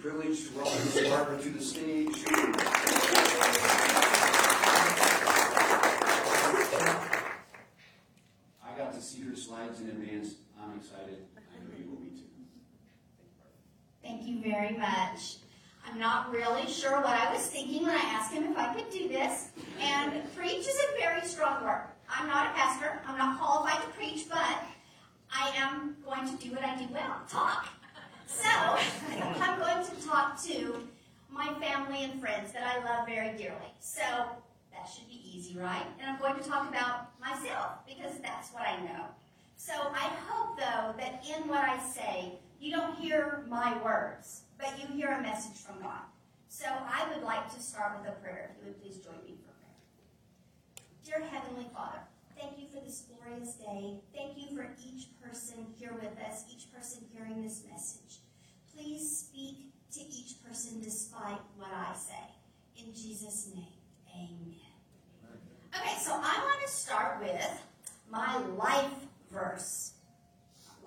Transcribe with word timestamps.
privilege 0.00 0.48
to 0.48 0.56
welcome 0.56 0.78
Ms. 0.78 1.08
Barbara 1.10 1.42
to 1.42 1.48
the 1.50 1.60
stage. 1.60 2.24
I 8.64 8.78
got 8.78 8.94
to 8.94 9.00
see 9.02 9.20
her 9.24 9.36
slides 9.36 9.80
in 9.80 9.88
advance. 9.88 10.36
I'm 10.58 10.78
excited. 10.78 11.26
I 11.36 11.40
know 11.62 11.76
you 11.78 11.90
will 11.90 11.98
be 11.98 12.08
too. 12.16 12.24
Thank 14.02 14.26
you 14.26 14.40
very 14.40 14.74
much. 14.78 15.36
I'm 15.86 15.98
not 15.98 16.32
really 16.32 16.66
sure 16.66 16.96
what 17.02 17.20
I 17.20 17.30
was 17.34 17.46
thinking 17.48 17.82
when 17.82 17.94
I 17.94 18.00
asked 18.00 18.32
him 18.32 18.44
if 18.44 18.56
I 18.56 18.72
could 18.72 18.88
do 18.90 19.06
this. 19.06 19.50
And 19.82 20.22
preach 20.34 20.60
is 20.60 20.80
a 20.94 20.98
very 20.98 21.26
strong 21.26 21.62
word. 21.62 21.84
I'm 22.08 22.26
not 22.26 22.46
a 22.46 22.50
pastor. 22.54 23.02
I'm 23.06 23.18
not 23.18 23.38
qualified 23.38 23.82
to 23.82 23.88
preach, 23.88 24.26
but 24.30 24.64
I 25.30 25.52
am 25.56 25.96
going 26.02 26.26
to 26.26 26.42
do 26.42 26.54
what 26.54 26.64
I 26.64 26.74
do 26.78 26.86
well, 26.90 27.20
talk. 27.28 27.68
So, 28.30 28.48
I'm 29.40 29.58
going 29.58 29.84
to 29.84 30.06
talk 30.06 30.42
to 30.44 30.88
my 31.30 31.52
family 31.60 32.04
and 32.04 32.20
friends 32.20 32.52
that 32.52 32.62
I 32.62 32.84
love 32.84 33.06
very 33.06 33.36
dearly. 33.36 33.74
So, 33.80 34.02
that 34.80 34.88
should 34.88 35.08
be 35.08 35.20
easy, 35.24 35.58
right? 35.58 35.84
And 36.00 36.10
I'm 36.10 36.18
going 36.18 36.42
to 36.42 36.48
talk 36.48 36.68
about 36.68 37.18
myself 37.20 37.86
because 37.86 38.18
that's 38.22 38.50
what 38.52 38.66
I 38.66 38.76
know. 38.82 39.04
So 39.56 39.74
I 39.74 40.08
hope, 40.26 40.56
though, 40.56 40.94
that 40.96 41.22
in 41.28 41.46
what 41.46 41.60
I 41.60 41.78
say, 41.92 42.32
you 42.58 42.72
don't 42.72 42.96
hear 42.96 43.44
my 43.46 43.76
words, 43.82 44.44
but 44.58 44.72
you 44.80 44.86
hear 44.96 45.10
a 45.10 45.20
message 45.22 45.60
from 45.60 45.82
God. 45.82 46.00
So 46.48 46.64
I 46.66 47.06
would 47.12 47.22
like 47.22 47.52
to 47.54 47.60
start 47.60 48.00
with 48.00 48.08
a 48.08 48.12
prayer. 48.22 48.52
If 48.56 48.64
you 48.64 48.72
would 48.72 48.82
please 48.82 48.96
join 48.96 49.22
me 49.22 49.36
for 49.44 49.52
prayer. 49.52 50.80
Dear 51.04 51.28
Heavenly 51.28 51.66
Father, 51.74 51.98
thank 52.38 52.58
you 52.58 52.68
for 52.72 52.80
this 52.82 53.04
glorious 53.04 53.52
day. 53.54 54.00
Thank 54.14 54.38
you 54.38 54.56
for 54.56 54.66
each 54.82 55.08
person 55.22 55.66
here 55.78 55.92
with 55.92 56.18
us, 56.26 56.44
each 56.50 56.72
person 56.72 57.04
hearing 57.12 57.42
this 57.42 57.62
message. 57.70 58.19
Please 58.80 59.26
speak 59.28 59.56
to 59.92 60.00
each 60.00 60.42
person 60.42 60.80
despite 60.80 61.40
what 61.58 61.68
I 61.70 61.94
say. 61.94 62.82
In 62.82 62.94
Jesus' 62.94 63.50
name, 63.54 63.66
amen. 64.14 64.56
Okay, 65.76 65.98
so 65.98 66.12
I 66.12 66.40
want 66.42 66.66
to 66.66 66.72
start 66.72 67.20
with 67.20 67.62
my 68.10 68.38
life 68.56 68.90
verse. 69.30 69.92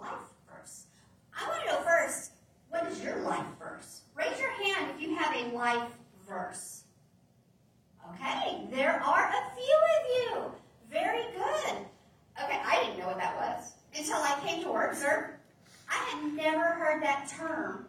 Life 0.02 0.10
verse. 0.50 0.86
I 1.40 1.48
want 1.48 1.62
to 1.66 1.72
know 1.72 1.82
first, 1.82 2.32
what 2.70 2.88
is 2.92 3.04
your 3.04 3.18
life 3.18 3.46
verse? 3.60 4.02
Raise 4.16 4.40
your 4.40 4.52
hand 4.52 4.92
if 4.96 5.02
you 5.02 5.16
have 5.16 5.36
a 5.36 5.56
life 5.56 5.90
verse. 6.28 6.86
Okay, 8.10 8.64
there 8.72 9.04
are 9.04 9.30
a 9.30 9.56
few 9.56 9.78
of 9.94 10.42
you. 10.42 10.52
Very 10.92 11.26
good. 11.36 11.78
Okay, 12.44 12.60
I 12.66 12.84
didn't 12.84 13.00
know 13.00 13.08
what 13.08 13.18
that 13.18 13.36
was 13.38 13.74
until 13.96 14.16
I 14.16 14.40
came 14.44 14.64
to 14.64 14.72
work, 14.72 14.96
sir. 14.96 15.36
I 15.90 16.10
had 16.10 16.34
never 16.34 16.64
heard 16.64 17.04
that 17.04 17.32
term, 17.38 17.83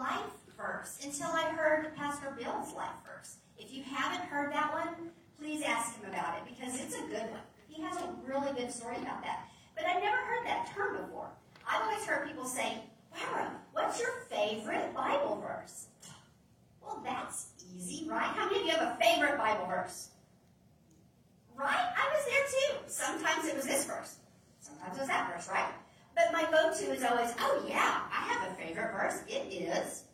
life 0.00 0.32
verse, 0.56 0.98
until 1.04 1.28
I 1.28 1.50
heard 1.50 1.94
Pastor 1.94 2.34
Bill's 2.36 2.72
life 2.74 2.88
verse. 3.06 3.36
If 3.58 3.72
you 3.72 3.82
haven't 3.82 4.26
heard 4.28 4.52
that 4.52 4.72
one, 4.72 5.10
please 5.38 5.62
ask 5.62 6.00
him 6.00 6.10
about 6.10 6.38
it 6.38 6.42
because 6.48 6.80
it's 6.80 6.96
a 6.96 7.02
good 7.02 7.30
one. 7.30 7.44
He 7.68 7.82
has 7.82 7.96
a 7.98 8.08
really 8.26 8.52
good 8.58 8.72
story 8.72 8.96
about 8.96 9.22
that. 9.22 9.46
But 9.76 9.84
I'd 9.84 10.02
never 10.02 10.16
heard 10.16 10.46
that 10.46 10.70
term 10.74 10.96
before. 10.96 11.28
I've 11.68 11.82
always 11.82 12.04
heard 12.04 12.26
people 12.26 12.46
say, 12.46 12.78
Lara, 13.12 13.52
what's 13.72 14.00
your 14.00 14.10
favorite 14.30 14.94
Bible 14.94 15.40
verse? 15.46 15.86
Well, 16.82 17.00
that's 17.04 17.48
easy, 17.76 18.08
right? 18.08 18.22
How 18.22 18.46
many 18.46 18.60
of 18.60 18.66
you 18.66 18.72
have 18.72 18.96
a 18.96 18.98
favorite 19.00 19.38
Bible 19.38 19.66
verse? 19.66 20.08
Right? 21.54 21.76
I 21.76 22.08
was 22.14 22.24
there 22.24 22.46
too. 22.48 22.76
Sometimes 22.86 23.46
it 23.46 23.56
was 23.56 23.66
this 23.66 23.84
verse. 23.84 24.16
Sometimes 24.60 24.96
it 24.96 25.00
was 25.00 25.08
that 25.08 25.30
verse, 25.32 25.48
right? 25.52 25.72
But 26.20 26.32
my 26.32 26.50
go-to 26.50 26.92
is 26.92 27.02
always, 27.02 27.32
oh 27.38 27.64
yeah, 27.66 28.02
I 28.12 28.32
have 28.32 28.50
a 28.50 28.54
favorite 28.54 28.92
verse. 28.92 29.22
It 29.26 29.52
is 29.52 30.04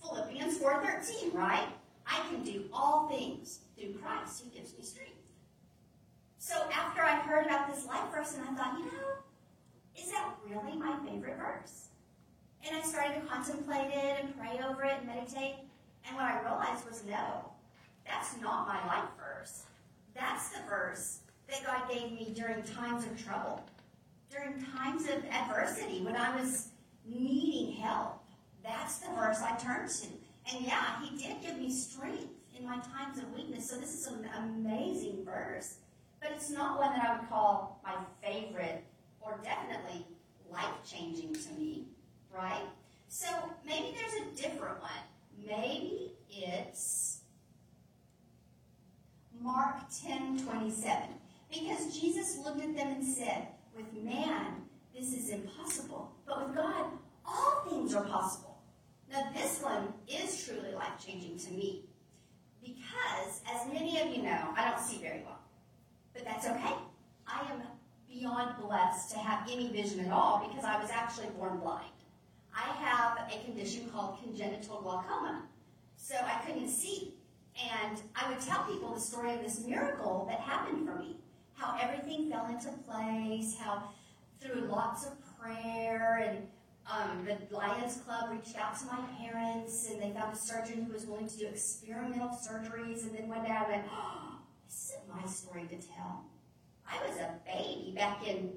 Philippians 0.00 0.58
4.13, 0.58 1.34
right? 1.34 1.68
I 2.06 2.20
can 2.30 2.42
do 2.42 2.64
all 2.72 3.08
things 3.08 3.60
through 3.78 3.94
Christ 3.94 4.42
who 4.42 4.50
gives 4.50 4.76
me 4.78 4.82
strength. 4.82 5.12
So 6.38 6.54
after 6.72 7.02
I 7.02 7.16
heard 7.16 7.46
about 7.46 7.68
this 7.68 7.86
life 7.86 8.10
verse, 8.14 8.34
and 8.34 8.48
I 8.48 8.54
thought, 8.54 8.78
you 8.78 8.86
know, 8.86 10.00
is 10.00 10.10
that 10.10 10.30
really 10.48 10.78
my 10.78 10.96
favorite 11.06 11.36
verse? 11.36 11.88
And 12.66 12.74
I 12.74 12.80
started 12.80 13.20
to 13.20 13.26
contemplate 13.26 13.92
it 13.92 14.24
and 14.24 14.38
pray 14.38 14.58
over 14.66 14.84
it 14.84 14.94
and 14.98 15.06
meditate. 15.06 15.56
And 16.06 16.16
what 16.16 16.24
I 16.24 16.40
realized 16.40 16.86
was, 16.88 17.02
no, 17.06 17.50
that's 18.06 18.40
not 18.40 18.68
my 18.68 18.86
life 18.86 19.10
verse. 19.18 19.64
That's 20.14 20.48
the 20.50 20.60
verse 20.68 21.18
that 21.48 21.64
God 21.66 21.90
gave 21.90 22.12
me 22.12 22.32
during 22.34 22.62
times 22.62 23.04
of 23.04 23.22
trouble, 23.22 23.62
during 24.34 24.64
times 24.76 25.04
of 25.04 25.24
adversity, 25.30 26.02
when 26.02 26.16
I 26.16 26.34
was 26.36 26.68
needing 27.06 27.76
help. 27.76 28.22
That's 28.62 28.98
the 28.98 29.08
verse 29.14 29.40
I 29.42 29.56
turned 29.56 29.90
to. 29.90 30.06
And 30.52 30.64
yeah, 30.64 31.00
He 31.02 31.16
did 31.16 31.42
give 31.42 31.58
me 31.58 31.70
strength 31.70 32.26
in 32.56 32.64
my 32.64 32.78
times 32.78 33.18
of 33.18 33.32
weakness. 33.34 33.68
So 33.68 33.76
this 33.76 33.94
is 33.94 34.06
an 34.06 34.28
amazing 34.38 35.24
verse. 35.24 35.76
But 36.20 36.32
it's 36.32 36.50
not 36.50 36.78
one 36.78 36.92
that 36.96 37.06
I 37.06 37.18
would 37.18 37.28
call 37.28 37.80
my 37.84 37.96
favorite 38.22 38.82
or 39.20 39.38
definitely 39.42 40.06
life 40.50 40.74
changing 40.90 41.34
to 41.34 41.52
me, 41.58 41.84
right? 42.34 42.66
So 43.08 43.26
maybe 43.66 43.94
there's 43.94 44.22
a 44.22 44.42
different 44.42 44.80
one. 44.80 44.90
Maybe 45.46 46.12
it's 46.30 47.18
Mark 49.42 49.76
10 50.02 50.46
27. 50.46 51.02
Because 51.50 51.98
Jesus 51.98 52.38
looked 52.38 52.62
at 52.62 52.74
them 52.74 52.88
and 52.88 53.04
said, 53.06 53.48
With 53.74 53.92
man, 54.04 54.62
this 54.94 55.12
is 55.12 55.30
impossible, 55.30 56.12
but 56.26 56.46
with 56.46 56.56
God, 56.56 56.86
all 57.26 57.64
things 57.68 57.94
are 57.94 58.04
possible. 58.04 58.58
Now, 59.10 59.30
this 59.34 59.60
one 59.60 59.92
is 60.06 60.44
truly 60.46 60.72
life 60.74 61.04
changing 61.04 61.38
to 61.38 61.50
me. 61.50 61.84
Because, 62.62 63.42
as 63.52 63.66
many 63.72 64.00
of 64.00 64.14
you 64.14 64.22
know, 64.22 64.48
I 64.56 64.70
don't 64.70 64.80
see 64.80 64.98
very 64.98 65.22
well. 65.24 65.40
But 66.12 66.24
that's 66.24 66.46
okay. 66.46 66.74
I 67.26 67.40
am 67.52 67.62
beyond 68.08 68.54
blessed 68.62 69.10
to 69.10 69.18
have 69.18 69.48
any 69.50 69.72
vision 69.72 70.00
at 70.00 70.12
all 70.12 70.46
because 70.46 70.64
I 70.64 70.80
was 70.80 70.90
actually 70.90 71.28
born 71.36 71.58
blind. 71.58 71.90
I 72.54 72.72
have 72.84 73.28
a 73.32 73.44
condition 73.44 73.90
called 73.90 74.18
congenital 74.22 74.80
glaucoma. 74.80 75.42
So 75.96 76.14
I 76.14 76.44
couldn't 76.46 76.68
see. 76.68 77.14
And 77.82 78.00
I 78.14 78.28
would 78.28 78.40
tell 78.40 78.64
people 78.64 78.94
the 78.94 79.00
story 79.00 79.34
of 79.34 79.42
this 79.42 79.64
miracle 79.66 80.26
that 80.28 80.40
happened 80.40 80.86
for 80.86 80.94
me. 80.96 81.16
Everything 82.14 82.30
fell 82.30 82.46
into 82.46 82.70
place, 82.86 83.56
how 83.58 83.90
through 84.40 84.68
lots 84.68 85.06
of 85.06 85.12
prayer 85.38 86.22
and 86.28 86.46
um, 86.90 87.26
the 87.26 87.56
Lions 87.56 87.96
Club 88.04 88.30
reached 88.30 88.56
out 88.56 88.78
to 88.78 88.86
my 88.86 89.00
parents 89.18 89.88
and 89.90 90.00
they 90.00 90.10
found 90.10 90.34
a 90.34 90.36
surgeon 90.36 90.84
who 90.84 90.92
was 90.92 91.06
willing 91.06 91.26
to 91.26 91.38
do 91.38 91.46
experimental 91.46 92.28
surgeries. 92.28 93.02
And 93.02 93.16
then 93.16 93.28
one 93.28 93.42
day 93.42 93.50
I 93.50 93.68
went, 93.68 93.84
oh, 93.90 94.38
this 94.68 94.92
isn't 94.92 95.22
my 95.22 95.26
story 95.28 95.62
to 95.62 95.76
tell. 95.76 96.24
I 96.86 97.08
was 97.08 97.18
a 97.18 97.34
baby 97.46 97.92
back 97.96 98.26
in 98.28 98.52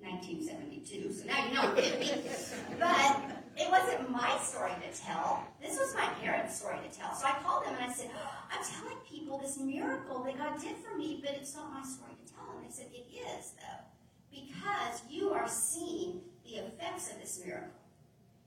1972, 0.00 1.12
so 1.12 1.26
now 1.26 1.46
you 1.46 1.54
know 1.54 1.60
I'm 1.60 1.76
50. 1.76 2.28
but 2.80 3.20
it 3.56 3.70
wasn't 3.70 4.10
my 4.10 4.38
story 4.42 4.72
to 4.72 5.00
tell. 5.00 5.44
This 5.60 5.78
was 5.78 5.94
my 5.94 6.06
parents' 6.22 6.58
story 6.58 6.78
to 6.88 6.98
tell. 6.98 7.14
So 7.14 7.26
I 7.26 7.32
called 7.42 7.66
them 7.66 7.74
and 7.74 7.90
I 7.90 7.92
said, 7.92 8.10
oh, 8.16 8.30
I'm 8.50 8.64
telling 8.64 8.96
people 9.08 9.38
this 9.38 9.58
miracle 9.58 10.24
that 10.24 10.38
God 10.38 10.60
did 10.60 10.76
for 10.76 10.96
me, 10.96 11.20
but 11.22 11.34
it's 11.34 11.54
not 11.54 11.70
my 11.72 11.82
story 11.82 12.12
to 12.24 12.32
tell. 12.32 12.47
They 12.68 12.74
said, 12.74 12.86
it 12.92 13.06
is, 13.14 13.52
though, 13.56 13.84
because 14.30 15.02
you 15.08 15.30
are 15.30 15.48
seeing 15.48 16.20
the 16.44 16.56
effects 16.56 17.10
of 17.10 17.18
this 17.20 17.40
miracle. 17.44 17.70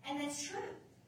And 0.07 0.21
that's 0.21 0.47
true. 0.47 0.59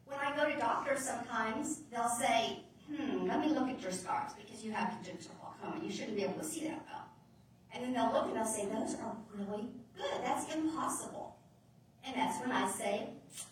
When 0.05 0.17
I 0.19 0.35
go 0.35 0.49
to 0.49 0.57
doctors 0.57 1.01
sometimes, 1.01 1.81
they'll 1.91 2.09
say, 2.09 2.61
hmm, 2.87 3.27
let 3.27 3.39
me 3.39 3.49
look 3.49 3.69
at 3.69 3.79
your 3.81 3.91
scars 3.91 4.31
because 4.33 4.63
you 4.63 4.71
have 4.71 4.89
congenital 4.95 5.31
glaucoma. 5.39 5.85
You 5.85 5.91
shouldn't 5.91 6.15
be 6.15 6.23
able 6.23 6.39
to 6.39 6.43
see 6.43 6.67
that 6.67 6.83
well. 6.89 7.05
And 7.73 7.83
then 7.83 7.93
they'll 7.93 8.11
look 8.11 8.27
and 8.27 8.35
they'll 8.35 8.45
say, 8.45 8.65
those 8.65 8.95
are 8.95 9.15
really 9.35 9.69
good. 9.95 10.21
That's 10.23 10.53
impossible. 10.53 11.35
And 12.05 12.15
that's 12.15 12.41
when 12.41 12.51
I 12.51 12.69
say, 12.69 13.09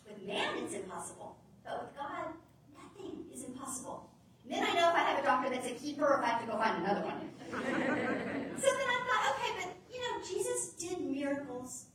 with 0.07 0.25
man 0.27 0.57
it's 0.57 0.73
impossible. 0.73 1.37
But 1.63 1.83
with 1.83 1.97
God, 1.97 2.33
nothing 2.75 3.25
is 3.33 3.43
impossible. 3.45 4.09
Then 4.51 4.65
I 4.65 4.73
know 4.73 4.89
if 4.89 4.95
I 4.95 4.99
have 4.99 5.19
a 5.19 5.23
doctor 5.23 5.49
that's 5.49 5.67
a 5.67 5.73
keeper 5.73 6.05
or 6.05 6.19
if 6.19 6.25
I 6.25 6.27
have 6.27 6.41
to 6.41 6.47
go 6.47 6.57
find 6.57 6.83
another 6.83 7.05
one. 7.05 7.21
so 7.49 7.55
then 7.57 8.87
I 8.89 8.99
thought, 9.07 9.35
okay, 9.35 9.51
but 9.63 9.95
you 9.95 10.01
know, 10.01 10.21
Jesus 10.27 10.73
did 10.73 10.99
miracles 10.99 11.85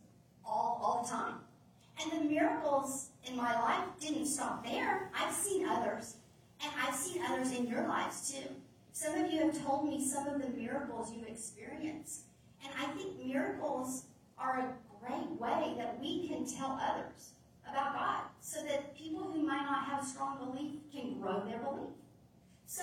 all, 0.42 0.80
all 0.82 1.02
the 1.02 1.10
time. 1.10 1.34
And 2.00 2.12
the 2.12 2.28
miracles 2.28 3.10
in 3.26 3.36
my 3.36 3.60
life 3.60 3.84
didn't 4.00 4.24
stop 4.24 4.64
there. 4.64 5.10
I've 5.14 5.34
seen 5.34 5.68
others. 5.68 6.16
And 6.62 6.72
I've 6.80 6.94
seen 6.94 7.22
others 7.28 7.52
in 7.52 7.66
your 7.66 7.86
lives 7.86 8.32
too. 8.32 8.48
Some 8.92 9.14
of 9.16 9.30
you 9.30 9.40
have 9.40 9.62
told 9.62 9.86
me 9.86 10.02
some 10.02 10.26
of 10.26 10.40
the 10.40 10.48
miracles 10.48 11.12
you've 11.12 11.28
experienced. 11.28 12.22
And 12.64 12.72
I 12.80 12.86
think 12.92 13.22
miracles 13.22 14.04
are 14.38 14.60
a 14.60 14.72
great 15.04 15.30
way 15.38 15.74
that 15.76 16.00
we 16.00 16.26
can 16.26 16.46
tell 16.46 16.80
others 16.82 17.32
about 17.70 17.92
God 17.92 18.20
so 18.40 18.62
that 18.64 18.96
people 18.96 19.24
who 19.24 19.42
might 19.42 19.64
not 19.64 19.84
have 19.84 20.06
strong 20.06 20.38
belief 20.38 20.80
can 20.90 21.20
grow 21.20 21.44
their 21.44 21.58
belief. 21.58 21.90
So 22.66 22.82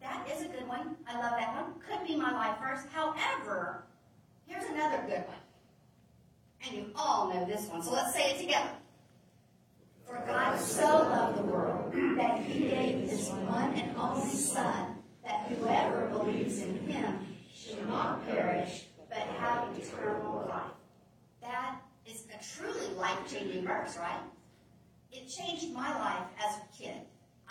that 0.00 0.28
is 0.30 0.42
a 0.42 0.48
good 0.48 0.68
one. 0.68 0.96
I 1.08 1.18
love 1.18 1.32
that 1.38 1.54
one. 1.54 1.74
Could 1.88 2.06
be 2.06 2.16
my 2.16 2.32
life 2.32 2.58
verse. 2.60 2.84
However, 2.92 3.84
here's 4.46 4.64
another 4.70 5.02
good 5.06 5.24
one. 5.26 5.36
And 6.64 6.76
you 6.76 6.90
all 6.94 7.32
know 7.32 7.44
this 7.44 7.66
one, 7.68 7.82
so 7.82 7.92
let's 7.92 8.14
say 8.14 8.32
it 8.32 8.40
together. 8.40 8.70
For 10.06 10.22
God 10.26 10.58
so 10.60 10.84
loved 10.84 11.38
the 11.38 11.42
world 11.42 11.92
that 12.18 12.40
he 12.40 12.68
gave 12.68 13.08
his 13.08 13.28
one 13.28 13.74
and 13.74 13.96
only 13.96 14.30
Son, 14.30 14.96
that 15.24 15.46
whoever 15.48 16.06
believes 16.06 16.60
in 16.62 16.78
him 16.86 17.18
should 17.52 17.88
not 17.88 18.26
perish, 18.26 18.84
but 19.08 19.18
have 19.18 19.68
eternal 19.76 20.46
life. 20.48 20.72
That 21.42 21.80
is 22.06 22.24
a 22.34 22.56
truly 22.56 22.94
life-changing 22.94 23.64
verse, 23.64 23.96
right? 23.98 24.20
It 25.10 25.28
changed 25.28 25.72
my 25.72 25.92
life 25.98 26.26
as 26.44 26.56
a 26.58 26.82
kid. 26.82 27.05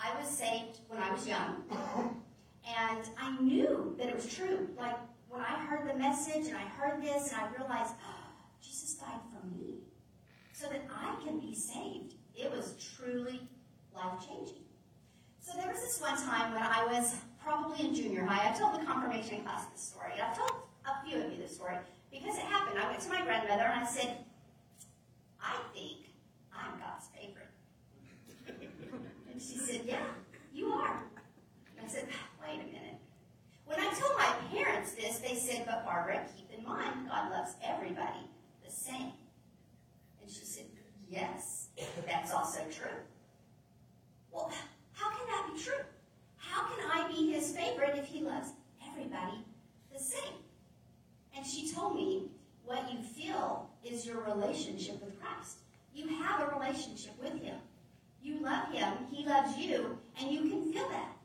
I 0.06 0.20
was 0.20 0.28
saved 0.28 0.78
when 0.88 1.00
I 1.02 1.12
was 1.12 1.26
young, 1.26 1.64
and 2.64 3.02
I 3.18 3.36
knew 3.40 3.94
that 3.98 4.08
it 4.08 4.14
was 4.14 4.32
true. 4.32 4.68
Like 4.78 4.96
when 5.28 5.40
I 5.40 5.58
heard 5.66 5.88
the 5.88 5.98
message 5.98 6.46
and 6.46 6.56
I 6.56 6.64
heard 6.78 7.02
this, 7.02 7.32
and 7.32 7.40
I 7.40 7.48
realized, 7.58 7.94
oh, 8.06 8.26
Jesus 8.62 8.94
died 8.94 9.20
for 9.32 9.44
me 9.46 9.78
so 10.52 10.68
that 10.68 10.82
I 10.90 11.16
can 11.24 11.40
be 11.40 11.54
saved. 11.54 12.14
It 12.36 12.50
was 12.52 12.74
truly 12.96 13.40
life-changing. 13.94 14.62
So 15.40 15.58
there 15.58 15.70
was 15.70 15.80
this 15.80 16.00
one 16.00 16.16
time 16.16 16.52
when 16.52 16.62
I 16.62 16.86
was 16.86 17.16
probably 17.42 17.86
in 17.86 17.94
junior 17.94 18.24
high. 18.24 18.48
I've 18.48 18.58
told 18.58 18.80
the 18.80 18.84
confirmation 18.84 19.42
class 19.42 19.66
this 19.72 19.82
story. 19.82 20.12
And 20.12 20.22
I've 20.22 20.36
told 20.36 20.52
a 20.84 21.04
few 21.06 21.22
of 21.22 21.32
you 21.32 21.38
this 21.38 21.54
story 21.54 21.76
because 22.10 22.36
it 22.36 22.44
happened. 22.44 22.78
I 22.78 22.88
went 22.90 23.00
to 23.00 23.08
my 23.08 23.22
grandmother 23.22 23.62
and 23.62 23.84
I 23.84 23.86
said, 23.86 24.18
I 25.40 25.56
think 25.72 26.10
I'm 26.52 26.78
God's 26.78 27.06
favorite. 27.14 27.45
And 29.36 29.44
she 29.44 29.58
said, 29.58 29.82
Yeah, 29.84 30.00
you 30.54 30.68
are. 30.68 31.02
And 31.76 31.86
I 31.86 31.88
said, 31.90 32.08
Wait 32.40 32.54
a 32.54 32.64
minute. 32.64 32.96
When 33.66 33.78
I 33.78 33.92
told 33.92 34.16
my 34.16 34.32
parents 34.50 34.92
this, 34.92 35.18
they 35.18 35.34
said, 35.34 35.66
But 35.66 35.84
Barbara, 35.84 36.24
keep 36.34 36.58
in 36.58 36.64
mind, 36.64 37.06
God 37.06 37.30
loves 37.30 37.52
everybody 37.62 38.30
the 38.64 38.70
same. 38.70 39.12
And 40.22 40.30
she 40.30 40.46
said, 40.46 40.64
Yes, 41.06 41.68
that's 42.06 42.32
also 42.32 42.60
true. 42.70 42.96
Well, 44.32 44.50
how 44.94 45.10
can 45.10 45.26
that 45.26 45.50
be 45.54 45.62
true? 45.62 45.84
How 46.38 46.68
can 46.68 46.90
I 46.90 47.06
be 47.12 47.30
his 47.30 47.54
favorite 47.54 47.98
if 47.98 48.06
he 48.06 48.22
loves 48.22 48.48
everybody 48.90 49.44
the 49.92 50.00
same? 50.00 50.32
And 51.36 51.44
she 51.44 51.70
told 51.70 51.94
me, 51.94 52.30
what 52.64 52.90
you 52.90 53.02
feel 53.02 53.68
is 53.84 54.06
your 54.06 54.22
relationship 54.22 55.04
with 55.04 55.20
Christ. 55.20 55.58
You 55.92 56.08
have 56.08 56.40
a 56.40 56.58
relationship 56.58 57.12
with 57.22 57.38
him. 57.42 57.56
You 58.26 58.40
love 58.40 58.72
him, 58.72 58.92
he 59.12 59.24
loves 59.24 59.56
you, 59.56 59.98
and 60.20 60.32
you 60.32 60.40
can 60.40 60.72
feel 60.72 60.88
that. 60.88 61.16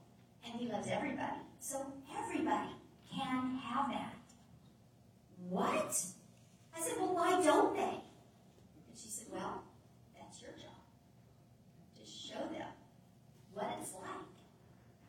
And 0.46 0.54
he 0.54 0.68
loves 0.68 0.88
everybody. 0.88 1.40
So 1.60 1.84
everybody 2.16 2.70
can 3.12 3.58
have 3.58 3.90
that. 3.90 4.14
What? 5.50 6.00
I 6.78 6.80
said, 6.80 6.98
well, 7.00 7.16
why 7.16 7.42
don't 7.44 7.76
they? 7.76 7.82
And 7.82 8.96
she 8.96 9.10
said, 9.10 9.26
well, 9.32 9.64
that's 10.16 10.44
your 10.44 10.52
job. 10.52 10.78
To 11.98 12.06
show 12.06 12.40
them 12.56 12.68
what 13.56 13.66
it's 13.82 13.94
like, 13.94 14.46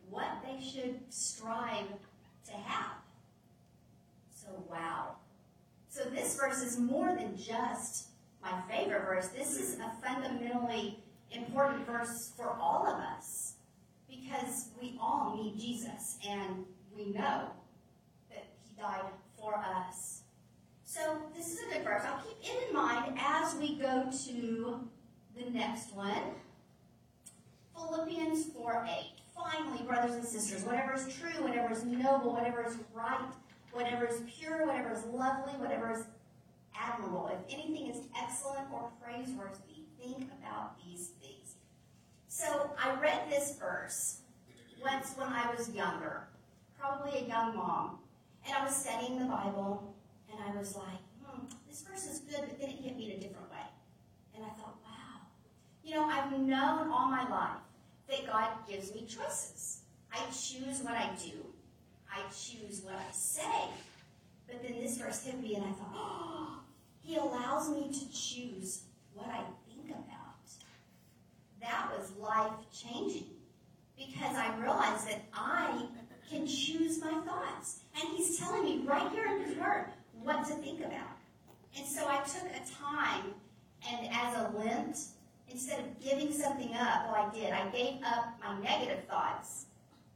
what 0.08 0.42
they 0.46 0.64
should 0.64 0.98
strive 1.10 1.88
to 2.46 2.52
have. 2.52 2.96
So, 4.34 4.48
wow. 4.70 5.16
So, 5.90 6.04
this 6.04 6.36
verse 6.36 6.62
is 6.62 6.78
more 6.78 7.14
than 7.14 7.36
just 7.36 8.06
my 8.42 8.62
favorite 8.70 9.04
verse. 9.04 9.28
This 9.28 9.60
is 9.60 9.78
a 9.78 9.92
fundamentally 10.02 10.98
important 11.32 11.86
verse 11.86 12.32
for 12.36 12.56
all 12.60 12.86
of 12.86 12.98
us 12.98 13.54
because 14.08 14.68
we 14.80 14.98
all 15.00 15.36
need 15.36 15.58
Jesus 15.58 16.18
and 16.26 16.64
we 16.96 17.06
know 17.12 17.48
that 18.30 18.46
He 18.64 18.80
died 18.80 19.02
for 19.38 19.56
us. 19.56 20.22
So, 20.84 21.18
this 21.34 21.52
is 21.52 21.60
a 21.62 21.74
good 21.74 21.84
verse. 21.84 22.02
I'll 22.04 22.22
keep 22.22 22.36
it 22.42 22.68
in 22.68 22.74
mind 22.74 23.18
as 23.18 23.54
we 23.54 23.76
go 23.76 24.10
to 24.26 24.88
the 25.34 25.50
next 25.50 25.94
one. 25.94 26.34
Philippians 27.74 28.46
4 28.52 28.86
8. 28.88 29.22
Finally, 29.34 29.82
brothers 29.84 30.14
and 30.14 30.24
sisters, 30.24 30.64
whatever 30.64 30.94
is 30.94 31.08
true, 31.14 31.42
whatever 31.42 31.72
is 31.72 31.84
noble, 31.84 32.34
whatever 32.34 32.64
is 32.66 32.76
right, 32.92 33.32
whatever 33.72 34.06
is 34.06 34.20
pure, 34.38 34.66
whatever 34.66 34.92
is 34.92 35.04
lovely, 35.06 35.54
whatever 35.54 35.90
is 35.92 36.04
admirable, 36.78 37.30
if 37.32 37.54
anything 37.54 37.88
is 37.88 38.02
excellent 38.20 38.66
or 38.72 38.90
praiseworthy, 39.02 39.86
think 39.98 40.28
about 40.40 40.76
these. 40.84 41.12
So 42.42 42.70
I 42.76 43.00
read 43.00 43.30
this 43.30 43.56
verse 43.56 44.22
once 44.82 45.12
when 45.14 45.28
I 45.28 45.54
was 45.56 45.70
younger, 45.70 46.26
probably 46.76 47.20
a 47.20 47.28
young 47.28 47.54
mom, 47.54 47.98
and 48.44 48.52
I 48.52 48.64
was 48.64 48.74
studying 48.74 49.20
the 49.20 49.26
Bible, 49.26 49.94
and 50.28 50.40
I 50.44 50.58
was 50.58 50.74
like, 50.74 50.98
hmm, 51.22 51.44
this 51.68 51.84
verse 51.88 52.04
is 52.04 52.18
good, 52.18 52.40
but 52.40 52.58
then 52.58 52.70
it 52.70 52.80
hit 52.80 52.96
me 52.96 53.12
in 53.12 53.18
a 53.18 53.20
different 53.20 53.48
way. 53.48 53.64
And 54.34 54.44
I 54.44 54.48
thought, 54.48 54.76
wow. 54.82 55.20
You 55.84 55.94
know, 55.94 56.06
I've 56.06 56.32
known 56.32 56.90
all 56.90 57.08
my 57.08 57.28
life 57.30 57.60
that 58.10 58.26
God 58.26 58.48
gives 58.68 58.92
me 58.92 59.06
choices. 59.06 59.82
I 60.12 60.18
choose 60.32 60.82
what 60.82 60.94
I 60.94 61.10
do. 61.24 61.46
I 62.10 62.22
choose 62.30 62.82
what 62.82 62.94
I 62.94 63.12
say. 63.12 63.68
But 64.48 64.64
then 64.64 64.80
this 64.80 64.98
verse 64.98 65.24
hit 65.24 65.40
me 65.40 65.54
and 65.54 65.64
I 65.64 65.70
thought, 65.70 65.94
oh, 65.94 66.58
he 67.02 67.14
allows 67.14 67.70
me 67.70 67.88
to 67.92 68.12
choose 68.12 68.82
what 69.14 69.28
I. 69.28 69.42
That 71.62 71.90
was 71.96 72.12
life 72.20 72.52
changing 72.72 73.28
because 73.96 74.36
I 74.36 74.54
realized 74.58 75.08
that 75.08 75.22
I 75.32 75.86
can 76.28 76.46
choose 76.46 77.00
my 77.00 77.20
thoughts. 77.24 77.80
And 77.94 78.16
he's 78.16 78.38
telling 78.38 78.64
me 78.64 78.82
right 78.84 79.10
here 79.12 79.26
in 79.26 79.44
his 79.44 79.56
word 79.56 79.86
what 80.22 80.46
to 80.48 80.54
think 80.54 80.80
about. 80.80 81.16
And 81.76 81.86
so 81.86 82.06
I 82.06 82.18
took 82.18 82.48
a 82.50 82.82
time 82.82 83.34
and 83.90 84.08
as 84.12 84.36
a 84.36 84.56
Lent, 84.56 84.98
instead 85.48 85.80
of 85.80 86.00
giving 86.00 86.32
something 86.32 86.74
up, 86.74 87.06
well, 87.06 87.28
I 87.28 87.34
did. 87.34 87.52
I 87.52 87.68
gave 87.68 88.02
up 88.04 88.38
my 88.42 88.58
negative 88.60 89.04
thoughts 89.08 89.66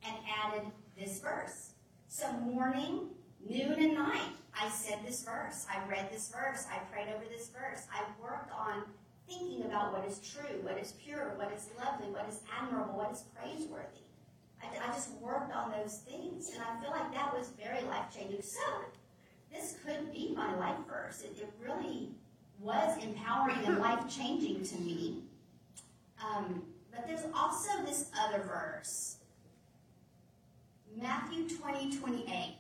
and 0.07 0.15
added 0.45 0.63
this 0.99 1.21
verse. 1.21 1.71
So 2.09 2.31
morning, 2.33 3.09
noon, 3.49 3.73
and 3.73 3.95
night, 3.95 4.31
I 4.59 4.69
said 4.71 5.01
this 5.05 5.25
verse. 5.25 5.67
I 5.71 5.87
read 5.89 6.11
this 6.11 6.31
verse. 6.31 6.67
I 6.73 6.79
prayed 6.91 7.09
over 7.15 7.25
this 7.29 7.49
verse. 7.49 7.87
I 7.93 8.03
worked 8.23 8.53
on 8.53 8.85
thinking 9.29 9.65
about 9.65 9.93
what 9.93 10.07
is 10.09 10.19
true, 10.19 10.61
what 10.63 10.79
is 10.79 10.93
pure, 11.03 11.35
what 11.37 11.53
is 11.53 11.69
lovely, 11.79 12.09
what 12.09 12.27
is 12.29 12.41
admirable, 12.61 12.99
what 12.99 13.13
is 13.13 13.25
praiseworthy. 13.35 14.07
I, 14.63 14.89
I 14.89 14.93
just 14.95 15.13
worked 15.21 15.53
on 15.53 15.73
those 15.73 15.99
things, 15.99 16.51
and 16.53 16.63
I 16.63 16.81
feel 16.81 16.91
like 16.91 17.13
that 17.13 17.37
was 17.37 17.51
very 17.51 17.83
life 17.83 18.07
changing. 18.15 18.43
So, 18.43 18.61
this 19.53 19.77
could 19.85 20.13
be 20.13 20.35
my 20.37 20.55
life 20.57 20.79
verse. 20.89 21.23
It, 21.23 21.37
it 21.39 21.53
really 21.63 22.11
was 22.61 23.03
empowering 23.03 23.65
and 23.67 23.79
life 23.79 24.05
changing 24.09 24.65
to 24.65 24.77
me. 24.79 25.23
Um, 26.25 26.63
but 26.91 27.07
there's 27.07 27.27
also 27.35 27.83
this 27.85 28.11
other 28.19 28.43
verse 28.43 29.17
Matthew 31.01 31.47
20, 31.49 31.99
28. 31.99 32.57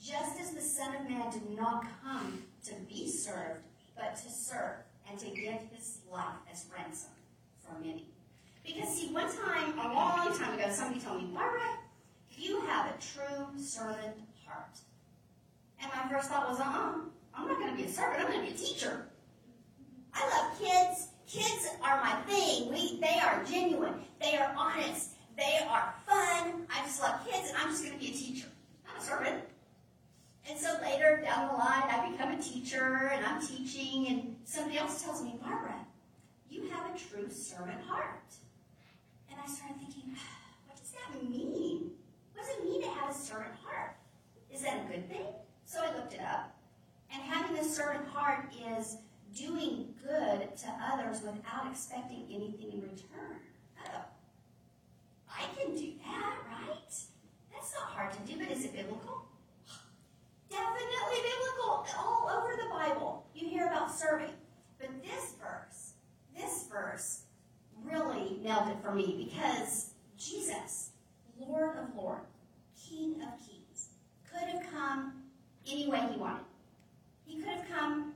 Just 0.00 0.40
as 0.40 0.52
the 0.52 0.60
Son 0.60 0.94
of 0.94 1.08
Man 1.08 1.30
did 1.30 1.58
not 1.58 1.84
come 2.02 2.44
to 2.64 2.74
be 2.88 3.08
served, 3.08 3.60
but 3.96 4.16
to 4.16 4.30
serve 4.30 4.76
and 5.10 5.18
to 5.18 5.26
give 5.26 5.58
his 5.74 5.98
life 6.10 6.24
as 6.50 6.66
ransom 6.76 7.10
for 7.58 7.78
many. 7.80 8.06
Because, 8.64 8.88
see, 8.94 9.12
one 9.12 9.26
time, 9.26 9.78
a 9.78 9.92
long 9.92 10.38
time 10.38 10.58
ago, 10.58 10.68
somebody 10.70 11.00
told 11.00 11.22
me, 11.22 11.30
Barbara, 11.34 11.78
you 12.30 12.60
have 12.62 12.86
a 12.86 12.94
true 13.00 13.46
servant 13.58 14.16
heart. 14.46 14.78
And 15.82 15.90
my 15.94 16.10
first 16.10 16.28
thought 16.28 16.48
was, 16.48 16.60
uh 16.60 16.64
uh-uh, 16.64 16.94
I'm 17.34 17.48
not 17.48 17.58
going 17.58 17.70
to 17.70 17.76
be 17.76 17.88
a 17.88 17.92
servant, 17.92 18.20
I'm 18.20 18.32
going 18.32 18.46
to 18.46 18.52
be 18.52 18.54
a 18.54 18.58
teacher. 18.58 19.06
I 20.14 20.28
love 20.28 20.58
kids. 20.58 21.08
Kids 21.26 21.68
are 21.82 22.02
my 22.02 22.12
thing. 22.22 22.72
We, 22.72 23.00
they 23.00 23.20
are 23.20 23.44
genuine. 23.44 23.94
They 24.20 24.36
are 24.36 24.52
honest. 24.56 25.10
They 25.36 25.60
are 25.68 25.94
fun. 26.06 26.66
I 26.68 26.84
just 26.84 27.00
love 27.00 27.24
kids, 27.26 27.50
and 27.50 27.58
I'm 27.58 27.70
just 27.70 27.84
going 27.84 27.94
to 27.94 28.00
be 28.00 28.10
a 28.10 28.14
teacher. 28.14 28.48
I'm 28.88 29.00
a 29.00 29.04
servant. 29.04 29.39
So 30.60 30.76
later 30.82 31.22
down 31.24 31.48
the 31.48 31.54
line, 31.54 31.84
I 31.88 32.10
become 32.10 32.32
a 32.32 32.42
teacher, 32.42 33.10
and 33.14 33.24
I'm 33.24 33.40
teaching, 33.40 34.08
and 34.08 34.36
somebody 34.44 34.76
else 34.76 35.02
tells 35.02 35.22
me, 35.22 35.38
Barbara, 35.40 35.74
you 36.50 36.68
have 36.68 36.94
a 36.94 36.98
true 36.98 37.30
servant 37.30 37.80
heart. 37.88 38.34
And 39.30 39.40
I 39.42 39.48
started 39.50 39.78
thinking, 39.78 40.14
what 40.66 40.76
does 40.76 40.90
that 40.90 41.22
mean? 41.22 41.92
What 42.34 42.44
does 42.44 42.56
it 42.56 42.64
mean 42.64 42.82
to 42.82 42.88
have 42.88 43.10
a 43.10 43.14
servant 43.14 43.54
heart? 43.64 43.96
Is 44.52 44.60
that 44.60 44.84
a 44.84 44.92
good 44.92 45.08
thing? 45.08 45.28
So 45.64 45.80
I 45.82 45.96
looked 45.96 46.12
it 46.12 46.20
up. 46.20 46.54
And 47.10 47.22
having 47.22 47.56
a 47.56 47.64
servant 47.64 48.06
heart 48.08 48.52
is 48.76 48.98
doing 49.34 49.94
good 50.06 50.56
to 50.58 50.68
others 50.92 51.22
without 51.22 51.68
expecting 51.70 52.26
anything 52.28 52.72
in 52.74 52.82
return. 52.82 53.40
Oh, 53.86 54.02
I 55.26 55.44
can 55.56 55.74
do 55.74 55.92
that, 56.04 56.36
right? 56.50 56.92
That's 57.50 57.74
not 57.74 57.84
hard 57.84 58.12
to 58.12 58.18
do, 58.30 58.38
but 58.38 58.54
is 58.54 58.66
it 58.66 58.76
biblical? 58.76 59.24
Definitely 60.50 61.18
biblical. 61.22 61.86
All 61.96 62.28
over 62.28 62.56
the 62.56 62.68
Bible, 62.68 63.24
you 63.34 63.48
hear 63.48 63.68
about 63.68 63.90
serving. 63.90 64.34
But 64.80 64.90
this 65.02 65.34
verse, 65.40 65.92
this 66.36 66.66
verse 66.70 67.22
really 67.84 68.38
nailed 68.42 68.68
it 68.68 68.78
for 68.90 68.96
me 68.96 69.28
because 69.30 69.90
Jesus, 70.18 70.90
Lord 71.38 71.76
of 71.76 71.94
Lords, 71.96 72.26
King 72.88 73.14
of 73.22 73.38
Kings, 73.38 73.90
could 74.30 74.48
have 74.48 74.62
come 74.72 75.22
any 75.70 75.88
way 75.88 76.00
he 76.12 76.18
wanted. 76.18 76.44
He 77.24 77.38
could 77.38 77.48
have 77.48 77.66
come 77.68 78.14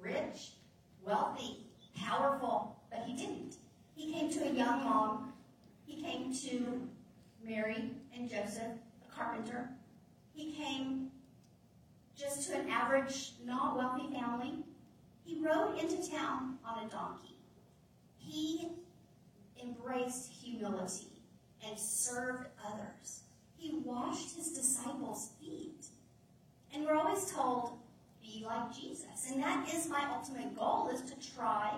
rich, 0.00 0.52
wealthy, 1.04 1.66
powerful, 1.96 2.76
but 2.90 3.00
he 3.06 3.14
didn't. 3.14 3.56
He 3.94 4.12
came 4.12 4.30
to 4.30 4.44
a 4.44 4.52
young 4.52 4.84
mom. 4.84 5.32
He 5.84 6.00
came 6.00 6.32
to 6.32 6.88
Mary 7.44 7.90
and 8.14 8.30
Joseph, 8.30 8.62
a 8.62 9.14
carpenter. 9.14 9.68
He 10.32 10.52
came 10.52 11.10
just 12.16 12.48
to 12.48 12.58
an 12.58 12.68
average, 12.68 13.32
not 13.44 13.76
wealthy 13.76 14.12
family. 14.12 14.52
He 15.24 15.40
rode 15.40 15.78
into 15.78 16.08
town 16.10 16.58
on 16.64 16.86
a 16.86 16.88
donkey. 16.88 17.36
He 18.16 18.68
embraced 19.62 20.30
humility 20.30 21.22
and 21.66 21.78
served 21.78 22.46
others. 22.66 23.22
He 23.56 23.80
washed 23.84 24.36
his 24.36 24.52
disciples' 24.52 25.30
feet. 25.40 25.86
And 26.72 26.84
we're 26.84 26.94
always 26.94 27.30
told, 27.30 27.72
be 28.22 28.44
like 28.46 28.74
Jesus. 28.74 29.30
And 29.30 29.42
that 29.42 29.72
is 29.72 29.88
my 29.88 30.04
ultimate 30.14 30.56
goal, 30.56 30.90
is 30.92 31.02
to 31.10 31.34
try 31.34 31.72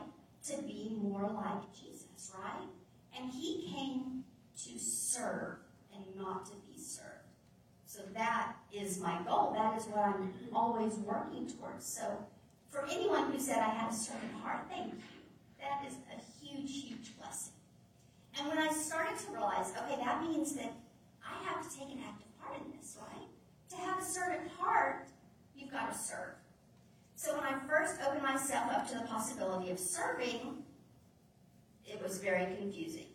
to 0.49 0.63
be 0.63 0.97
more 1.01 1.23
like 1.23 1.63
Jesus, 1.73 2.33
right? 2.39 2.69
And 3.17 3.31
he 3.31 3.71
came 3.73 4.25
to 4.65 4.79
serve 4.79 5.59
and 5.95 6.05
not 6.17 6.47
to 6.47 6.53
be 6.71 6.79
served. 6.79 7.07
So 7.87 8.03
that 8.15 8.55
is 8.73 9.01
my 9.01 9.21
goal. 9.27 9.53
That 9.55 9.79
is 9.79 9.87
what 9.87 10.01
I'm 10.01 10.33
always 10.55 10.95
working 10.95 11.49
towards. 11.49 11.87
So 11.87 12.25
for 12.71 12.87
anyone 12.87 13.33
who 13.33 13.39
said 13.39 13.59
I 13.59 13.71
had 13.71 13.91
a 13.91 13.95
servant 13.95 14.33
heart, 14.43 14.67
thank 14.71 14.93
you. 14.93 14.99
That 15.59 15.85
is 15.87 15.95
a 16.15 16.45
huge, 16.45 16.85
huge 16.85 17.19
blessing. 17.19 17.53
And 18.39 18.49
when 18.49 18.59
I 18.59 18.73
started 18.73 19.19
to 19.19 19.33
realize, 19.33 19.73
okay, 19.77 20.01
that 20.03 20.23
means 20.23 20.55
that 20.55 20.73
I 21.25 21.45
have 21.49 21.69
to 21.69 21.79
take 21.79 21.89
an 21.89 21.99
active 22.07 22.29
part 22.41 22.61
in 22.65 22.79
this, 22.79 22.97
right? 23.01 23.29
To 23.71 23.77
have 23.77 24.01
a 24.01 24.05
servant 24.05 24.49
heart, 24.59 25.09
you've 25.57 25.73
got 25.73 25.93
to 25.93 25.99
serve. 25.99 26.35
So 27.17 27.35
when 27.35 27.45
I 27.45 27.59
first 27.69 28.01
opened 28.07 28.23
myself 28.23 28.71
up 28.73 28.89
to 28.91 28.95
the 28.95 29.05
possibility 29.05 29.71
of 29.71 29.79
serving, 29.79 30.63
it 31.85 32.01
was 32.03 32.20
very 32.31 32.57
confusing. 32.57 33.07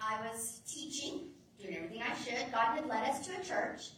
I 0.00 0.18
was 0.26 0.60
teaching, 0.66 1.28
doing 1.60 1.76
everything 1.76 2.02
I 2.02 2.14
should. 2.16 2.50
God 2.52 2.76
had 2.76 2.86
led 2.86 3.08
us 3.08 3.26
to 3.26 3.32
a 3.38 3.44
church. 3.44 3.90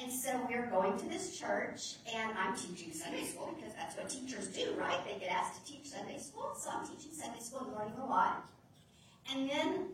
And 0.00 0.10
so 0.10 0.30
we're 0.48 0.66
going 0.66 0.98
to 0.98 1.08
this 1.08 1.38
church, 1.38 1.96
and 2.12 2.32
I'm 2.36 2.56
teaching 2.56 2.92
Sunday 2.92 3.24
school 3.24 3.54
because 3.54 3.74
that's 3.74 3.96
what 3.96 4.08
teachers 4.08 4.48
do, 4.48 4.74
right? 4.76 4.98
They 5.04 5.20
get 5.20 5.30
asked 5.30 5.64
to 5.64 5.72
teach 5.72 5.86
Sunday 5.86 6.18
school, 6.18 6.52
so 6.56 6.70
I'm 6.70 6.84
teaching 6.84 7.12
Sunday 7.12 7.38
school 7.38 7.60
and 7.60 7.76
learning 7.76 7.98
a 8.02 8.06
lot. 8.06 8.44
And 9.32 9.48
then 9.48 9.86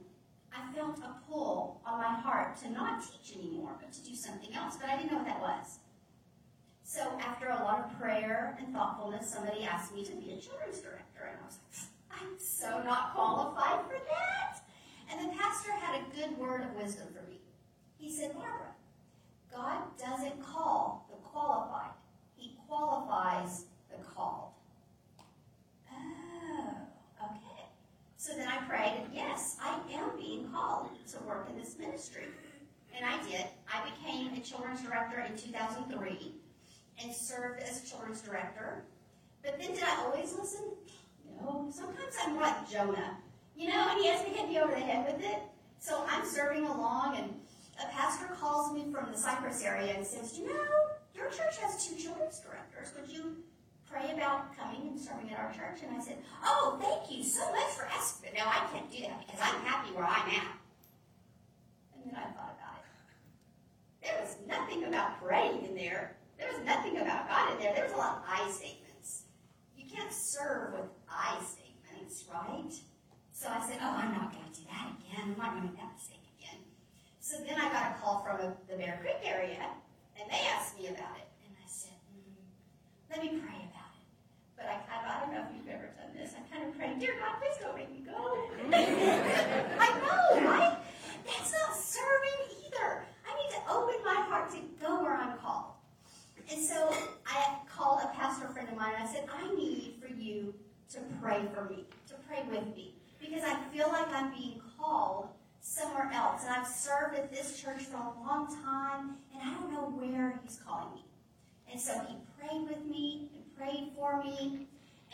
I 0.57 0.73
felt 0.73 0.99
a 0.99 1.17
pull 1.29 1.83
on 1.85 1.99
my 1.99 2.15
heart 2.15 2.57
to 2.63 2.71
not 2.71 3.03
teach 3.03 3.37
anymore, 3.37 3.77
but 3.79 3.93
to 3.93 4.01
do 4.09 4.15
something 4.15 4.55
else, 4.55 4.77
but 4.81 4.89
I 4.89 4.97
didn't 4.97 5.13
know 5.13 5.19
what 5.19 5.27
that 5.27 5.41
was. 5.41 5.81
So 6.83 7.01
after 7.21 7.49
a 7.49 7.57
lot 7.57 7.85
of 7.85 8.01
prayer 8.01 8.57
and 8.59 8.73
thoughtfulness, 8.73 9.29
somebody 9.29 9.65
asked 9.65 9.95
me 9.95 10.05
to 10.05 10.13
be 10.13 10.33
a 10.33 10.41
children's 10.41 10.81
director, 10.81 11.29
and 11.29 11.37
I 11.43 11.45
was 11.45 11.59
like, 11.69 11.91
I'm 12.21 12.39
so 12.39 12.83
not 12.83 13.15
qualified 13.15 13.87
for 13.87 13.97
that. 14.09 14.63
And 15.11 15.29
the 15.29 15.37
pastor 15.37 15.73
had 15.73 16.01
a 16.01 16.17
good 16.17 16.37
word 16.39 16.63
of 16.63 16.75
wisdom 16.75 17.07
for 17.09 17.29
me. 17.29 17.41
He 17.99 18.13
said, 18.13 18.35
Barbara, 18.35 18.75
God 19.55 19.79
doesn't 19.99 20.43
call 20.43 21.07
the 21.11 21.17
qualified. 21.17 21.91
He 22.37 22.57
qualifies 22.69 23.65
the 23.91 24.03
called. 24.05 24.53
Oh, 25.93 26.77
okay. 27.25 27.65
So 28.17 28.35
then 28.35 28.49
I 28.49 28.59
prayed, 28.69 29.03
and 29.05 29.15
yes, 29.15 29.57
I 29.63 29.81
am 29.93 30.17
being 30.17 30.49
called 30.51 30.91
to 31.13 31.19
work 31.25 31.49
in 31.51 31.59
this 31.59 31.77
ministry. 31.79 32.25
And 32.97 33.05
I 33.05 33.23
did. 33.29 33.47
I 33.73 33.89
became 33.91 34.35
a 34.35 34.41
children's 34.41 34.83
director 34.83 35.21
in 35.21 35.37
2003 35.37 36.35
and 37.03 37.15
served 37.15 37.63
as 37.63 37.83
a 37.83 37.87
children's 37.87 38.21
director. 38.21 38.85
But 39.43 39.59
then 39.59 39.73
did 39.73 39.85
I 39.85 40.05
always 40.05 40.35
listen? 40.39 40.65
No. 41.41 41.69
Sometimes 41.71 42.15
I'm 42.25 42.37
like 42.41 42.71
Jonah. 42.71 43.19
You 43.57 43.69
know, 43.69 43.89
and 43.91 44.01
he 44.01 44.09
has 44.09 44.25
me 44.25 44.31
hit 44.31 44.49
me 44.49 44.59
over 44.59 44.73
the 44.73 44.81
head 44.81 45.07
with 45.07 45.25
it. 45.25 45.39
So 45.79 46.05
I'm 46.09 46.25
serving 46.27 46.67
along, 46.67 47.17
and 47.17 47.35
a 47.83 47.91
pastor 47.93 48.27
calls 48.41 48.73
me 48.73 48.87
from 48.93 49.11
the 49.13 49.19
Cypress 49.19 49.63
area 49.63 49.95
and 49.97 50.07
says, 50.07 50.39
You 50.39 50.49
know, 50.49 50.65
your 51.15 51.27
church 51.27 51.59
has 51.63 51.87
two 51.87 51.97
children's 51.97 52.41
directors. 52.41 52.93
Would 52.97 53.11
you 53.11 53.37
pray 53.91 54.13
about 54.15 54.57
coming 54.57 54.89
and 54.89 54.99
serving 54.99 55.31
at 55.31 55.39
our 55.39 55.53
church? 55.53 55.83
And 55.87 55.97
I 55.97 56.01
said, 56.03 56.19
Oh, 56.45 56.79
thank 56.81 57.17
you 57.17 57.25
so 57.25 57.51
much 57.53 57.71
for 57.77 57.87
asking. 57.87 58.31
But 58.33 58.39
no, 58.39 58.47
I 58.47 58.67
can't 58.73 58.91
do 58.91 59.03
that 59.03 59.27
because 59.27 59.41
I'm 59.43 59.61
happy 59.63 59.91
where 59.95 60.05
I'm 60.05 60.29
at. 60.29 60.57
And 61.95 62.05
then 62.07 62.15
I 62.17 62.25
thought 62.33 62.57
about 62.57 62.81
it. 62.81 64.07
There 64.07 64.17
was 64.21 64.37
nothing 64.49 64.85
about 64.85 65.21
praying 65.23 65.67
in 65.67 65.75
there. 65.75 66.17
There 66.39 66.49
was 66.49 66.65
nothing 66.65 66.97
about 66.97 67.29
God 67.29 67.53
in 67.53 67.59
there. 67.61 67.75
There 67.75 67.85
was 67.85 67.93
a 67.93 67.99
lot 67.99 68.19
of 68.19 68.23
I 68.25 68.49
statements. 68.51 69.25
You 69.77 69.85
can't 69.85 70.13
serve 70.13 70.73
with 70.73 70.89
I 71.09 71.37
statements, 71.45 72.25
right? 72.33 72.73
So 73.33 73.49
I 73.49 73.61
said, 73.69 73.79
Oh, 73.81 73.97
I'm 73.97 74.13
not 74.13 74.33
going 74.33 74.45
to 74.49 74.55
do 74.61 74.65
that 74.69 74.89
again. 74.97 75.33
I'm 75.33 75.39
not 75.39 75.53
going 75.53 75.65
to 75.65 75.69
make 75.69 75.77
that 75.77 75.93
mistake 75.93 76.25
again. 76.41 76.61
So 77.21 77.39
then 77.45 77.61
I 77.61 77.69
got 77.69 77.93
a 77.93 78.01
call 78.01 78.25
from 78.25 78.41
a, 78.41 78.57
the 78.69 78.77
Bear 78.81 78.99
Creek 79.05 79.21
area, 79.23 79.61
and 80.17 80.25
they 80.33 80.49
asked 80.49 80.77
me 80.81 80.89
about 80.89 81.21
it. 81.21 81.29
And 81.45 81.53
I 81.61 81.69
said, 81.69 81.97
mm, 82.09 82.41
Let 83.13 83.21
me 83.21 83.37
pray 83.41 83.61
about 83.69 83.93
it. 84.01 84.09
But 84.57 84.65
I, 84.65 84.77
I, 84.89 84.97
I 85.05 85.21
don't 85.21 85.33
know 85.33 85.45
if 85.45 85.53
you've 85.57 85.69
ever 85.69 85.93
done 85.93 86.17
this. 86.17 86.33
I 86.33 86.41
kind 86.49 86.69
of 86.69 86.77
prayed, 86.77 86.99
Dear 86.99 87.21
God, 87.21 87.37
please 87.37 87.57
don't 87.61 87.77
make 87.77 87.93
me 87.93 88.01
go. 88.01 88.17
I 88.73 89.89
know, 90.01 90.49
right? 90.49 90.77
That's 91.29 91.53
not 91.53 91.77
serving 91.77 92.41
either. 92.65 93.05
I 93.29 93.31
need 93.37 93.51
to 93.57 93.63
open 93.73 94.01
my 94.05 94.25
heart 94.25 94.51
to 94.53 94.61
go 94.81 95.03
where 95.05 95.17
I'm 95.17 95.37
called. 95.39 95.77
And 96.51 96.63
so 96.63 96.93
I 97.27 97.57
called 97.71 98.01
a 98.03 98.09
pastor 98.09 98.49
friend 98.49 98.69
of 98.69 98.77
mine 98.77 98.93
and 98.99 99.09
I 99.09 99.13
said, 99.13 99.25
I 99.33 99.55
need 99.55 99.95
for 100.01 100.13
you 100.13 100.53
to 100.93 100.99
pray 101.23 101.41
for 101.55 101.65
me, 101.71 101.85
to 102.09 102.15
pray 102.27 102.43
with 102.51 102.67
me, 102.75 102.95
because 103.21 103.45
I 103.45 103.55
feel 103.73 103.87
like 103.89 104.10
I'm 104.21 104.31
being 104.33 104.61
called 104.79 105.29
somewhere 105.61 106.11
else. 106.13 106.45
And 106.45 106.55
I've 106.55 106.67
served 106.67 107.17
at 107.17 107.33
this 107.33 107.61
church 107.61 107.85
for 107.85 107.97
a 107.97 108.27
long 108.27 108.47
time, 108.63 109.17
and 109.33 109.43
I 109.43 109.55
don't 109.55 109.73
know 109.73 109.91
where 109.97 110.39
he's 110.43 110.61
calling 110.67 110.95
me. 110.95 111.05
And 111.71 111.81
so 111.81 111.93
he 112.07 112.17
prayed 112.39 112.69
with 112.69 112.85
me 112.85 113.31
and 113.35 113.57
prayed 113.57 113.93
for 113.97 114.23
me. 114.23 114.67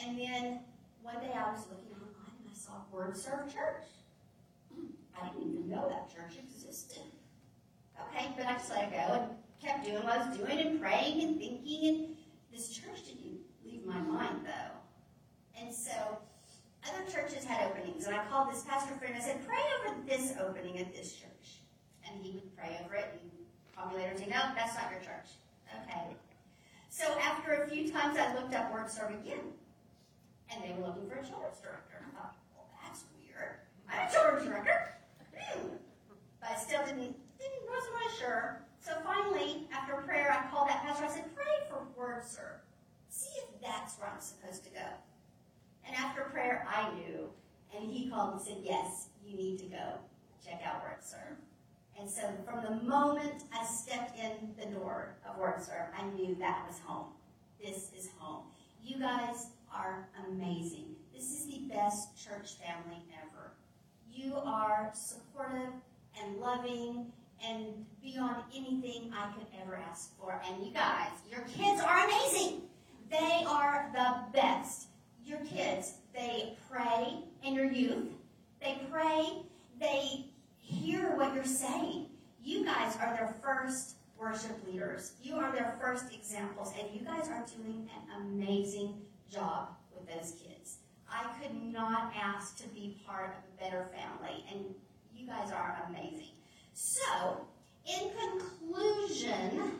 And 0.02 0.18
then 0.18 0.60
one 1.02 1.20
day 1.20 1.32
I 1.34 1.52
was 1.52 1.66
looking 1.68 1.92
online 1.94 2.34
and 2.40 2.50
I 2.50 2.54
saw 2.54 2.72
WordServe 2.92 3.52
Church. 3.52 3.84
Hmm, 4.74 4.86
I 5.20 5.28
didn't 5.28 5.52
even 5.52 5.68
know 5.68 5.88
that 5.88 6.12
church 6.12 6.38
existed. 6.42 7.02
Okay, 8.00 8.26
but 8.36 8.46
I 8.46 8.54
just 8.54 8.70
let 8.70 8.84
it 8.84 8.90
go 8.92 9.12
and 9.14 9.30
kept 9.62 9.84
doing 9.84 10.02
what 10.02 10.18
I 10.18 10.28
was 10.28 10.36
doing 10.36 10.58
and 10.58 10.80
praying 10.80 11.22
and 11.22 11.38
thinking. 11.38 11.88
And 11.88 12.16
this 12.52 12.70
church 12.70 13.06
didn't 13.06 13.38
leave 13.64 13.84
my 13.84 13.98
mind 13.98 14.40
though. 14.44 15.60
And 15.60 15.72
so 15.72 16.18
other 16.92 17.10
churches 17.10 17.44
had 17.44 17.70
openings, 17.70 18.06
and 18.06 18.14
I 18.14 18.24
called 18.26 18.52
this 18.52 18.62
pastor 18.62 18.94
friend 18.94 19.14
and 19.14 19.22
I 19.22 19.26
said, 19.26 19.46
Pray 19.46 19.62
over 19.80 19.96
this 20.06 20.34
opening 20.40 20.78
at 20.78 20.94
this 20.94 21.14
church. 21.14 21.60
And 22.06 22.24
he 22.24 22.32
would 22.32 22.56
pray 22.56 22.78
over 22.84 22.94
it 22.94 23.20
and 23.22 23.30
me 23.90 23.96
later 23.96 24.16
say, 24.16 24.26
No, 24.26 24.40
that's 24.54 24.74
not 24.74 24.90
your 24.90 25.00
church. 25.00 25.36
Okay. 25.68 26.16
So 26.88 27.04
after 27.20 27.62
a 27.62 27.68
few 27.68 27.90
times, 27.90 28.16
I 28.18 28.34
looked 28.34 28.54
up 28.54 28.72
WordServe 28.72 29.20
again. 29.20 29.52
And 30.50 30.62
they 30.62 30.72
were 30.78 30.86
looking 30.86 31.08
for 31.08 31.16
a 31.16 31.26
children's 31.26 31.60
director. 31.60 31.98
And 31.98 32.06
I 32.12 32.20
thought, 32.20 32.36
Well, 32.54 32.68
that's 32.82 33.04
weird. 33.18 33.60
I'm 33.90 34.08
a 34.08 34.12
children's 34.12 34.46
director. 34.46 34.88
Hmm. 35.36 35.76
But 36.40 36.50
I 36.50 36.56
still 36.56 36.80
didn't, 36.84 37.14
didn't 37.38 37.62
wasn't 37.68 37.94
really 37.94 38.16
sure. 38.18 38.62
So 38.80 38.92
finally, 39.04 39.68
after 39.74 39.94
prayer, 40.02 40.30
I 40.30 40.48
called 40.50 40.68
that 40.68 40.82
pastor. 40.82 41.06
I 41.06 41.08
said, 41.08 41.34
Pray 41.34 41.68
for 41.68 41.82
WordServe. 41.98 42.62
See 43.08 43.30
if 43.38 43.60
that's 43.60 43.98
where 43.98 44.10
I'm 44.10 44.20
supposed 44.20 44.64
to 44.64 44.70
go. 44.70 44.86
And 45.86 45.96
after 45.96 46.22
prayer, 46.22 46.66
I 46.68 46.92
knew. 46.94 47.30
And 47.76 47.90
he 47.90 48.05
called 48.16 48.32
and 48.32 48.40
said, 48.40 48.56
Yes, 48.62 49.08
you 49.24 49.36
need 49.36 49.58
to 49.58 49.66
go. 49.66 49.98
Check 50.44 50.62
out 50.64 50.82
WordServe. 50.82 51.36
And 51.98 52.08
so 52.08 52.22
from 52.44 52.62
the 52.62 52.82
moment 52.82 53.44
I 53.52 53.64
stepped 53.64 54.18
in 54.18 54.54
the 54.58 54.74
door 54.74 55.16
of 55.28 55.38
WordServe, 55.38 55.88
I 55.98 56.04
knew 56.14 56.34
that 56.36 56.64
was 56.68 56.78
home. 56.84 57.08
This 57.62 57.90
is 57.96 58.10
home. 58.18 58.44
You 58.82 58.98
guys 58.98 59.48
are 59.74 60.08
amazing. 60.28 60.94
This 61.14 61.24
is 61.24 61.46
the 61.46 61.60
best 61.68 62.16
church 62.16 62.54
family 62.54 63.02
ever. 63.22 63.52
You 64.10 64.36
are 64.36 64.90
supportive 64.94 65.72
and 66.18 66.36
loving 66.38 67.12
and 67.44 67.84
beyond 68.02 68.36
anything 68.54 69.12
I 69.14 69.32
could 69.32 69.46
ever 69.62 69.76
ask 69.76 70.16
for. 70.18 70.40
And 70.46 70.64
you 70.64 70.72
guys, 70.72 71.10
your 71.30 71.42
kids 71.42 71.82
are 71.82 72.04
amazing. 72.06 72.62
They 73.10 73.44
are 73.46 73.90
the 73.92 74.38
best 74.38 74.88
your 75.26 75.40
kids, 75.40 75.94
they 76.16 76.56
pray, 76.70 77.18
and 77.44 77.54
your 77.54 77.70
youth, 77.70 78.08
they 78.60 78.80
pray, 78.90 79.42
they 79.78 80.24
hear 80.58 81.14
what 81.14 81.34
you're 81.34 81.44
saying. 81.44 82.06
You 82.42 82.64
guys 82.64 82.96
are 82.96 83.14
their 83.14 83.34
first 83.42 83.96
worship 84.18 84.56
leaders. 84.66 85.12
You 85.22 85.36
are 85.36 85.52
their 85.52 85.76
first 85.80 86.12
examples, 86.14 86.72
and 86.78 86.88
you 86.98 87.06
guys 87.06 87.28
are 87.28 87.44
doing 87.56 87.88
an 87.94 88.22
amazing 88.22 88.94
job 89.30 89.68
with 89.94 90.08
those 90.08 90.32
kids. 90.32 90.78
I 91.10 91.24
could 91.40 91.54
not 91.72 92.12
ask 92.18 92.56
to 92.62 92.68
be 92.68 92.96
part 93.06 93.26
of 93.26 93.32
a 93.36 93.64
better 93.64 93.86
family, 93.94 94.44
and 94.50 94.64
you 95.14 95.26
guys 95.26 95.52
are 95.52 95.86
amazing. 95.88 96.32
So, 96.72 97.46
in 97.86 98.10
conclusion, 98.18 99.78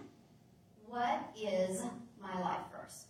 what 0.86 1.20
is 1.36 1.82
my 2.20 2.40
life 2.40 2.60
verse? 2.72 3.06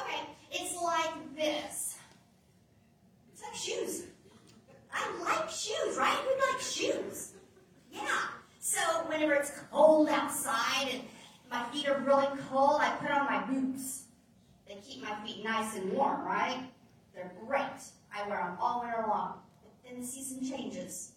Okay, 0.00 0.20
it's 0.50 0.74
like 0.82 1.36
this. 1.36 1.93
It's 3.50 3.62
shoes. 3.62 4.02
I 4.92 5.10
like 5.24 5.50
shoes, 5.50 5.96
right? 5.96 6.18
We 6.26 6.52
like 6.52 6.60
shoes. 6.60 7.32
Yeah, 7.92 8.02
So 8.58 8.80
whenever 9.06 9.34
it's 9.34 9.52
cold 9.70 10.08
outside 10.08 10.88
and 10.92 11.02
my 11.50 11.64
feet 11.64 11.88
are 11.88 11.98
really 12.00 12.26
cold, 12.50 12.80
I 12.80 12.90
put 12.96 13.10
on 13.10 13.26
my 13.26 13.44
boots. 13.44 14.04
They 14.66 14.76
keep 14.76 15.02
my 15.02 15.14
feet 15.24 15.44
nice 15.44 15.76
and 15.76 15.92
warm, 15.92 16.24
right? 16.24 16.58
They're 17.14 17.32
great. 17.46 17.82
I 18.14 18.28
wear 18.28 18.38
them 18.38 18.56
all 18.60 18.80
winter 18.82 19.04
long. 19.06 19.34
But 19.62 19.72
then 19.84 20.00
the 20.00 20.06
season 20.06 20.42
changes 20.48 21.12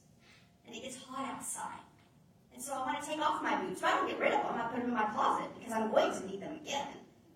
and 0.66 0.76
it 0.76 0.84
gets 0.84 0.98
hot 0.98 1.34
outside. 1.34 1.80
And 2.54 2.62
so 2.62 2.74
I 2.74 2.80
want 2.86 3.02
to 3.02 3.08
take 3.08 3.20
off 3.20 3.42
my 3.42 3.56
boots. 3.62 3.82
But 3.82 3.92
I 3.92 3.96
don't 3.98 4.08
get 4.10 4.20
rid 4.20 4.34
of 4.34 4.42
them. 4.44 4.56
I 4.56 4.68
put 4.68 4.80
them 4.82 4.90
in 4.90 4.94
my 4.94 5.06
closet 5.06 5.48
because 5.58 5.74
I'm 5.74 5.90
going 5.92 6.12
to 6.12 6.28
need 6.28 6.42
them 6.42 6.56
again. 6.62 6.88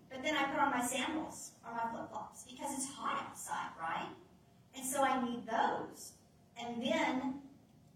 But 0.09 0.23
then 0.23 0.35
I 0.35 0.43
put 0.43 0.59
on 0.59 0.71
my 0.71 0.83
sandals 0.85 1.51
or 1.65 1.73
my 1.73 1.89
flip 1.91 2.09
flops 2.09 2.43
because 2.43 2.73
it's 2.73 2.89
hot 2.89 3.25
outside, 3.29 3.69
right? 3.79 4.09
And 4.75 4.85
so 4.85 5.03
I 5.03 5.23
need 5.23 5.43
those. 5.45 6.13
And 6.59 6.81
then, 6.81 7.35